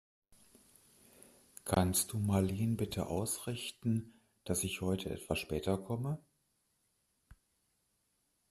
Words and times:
Kannst 1.63 2.11
du 2.11 2.17
Marleen 2.17 2.75
bitte 2.75 3.05
ausrichten, 3.05 4.19
dass 4.45 4.63
ich 4.63 4.81
heute 4.81 5.11
etwas 5.11 5.37
später 5.37 5.77
komme? 5.77 6.17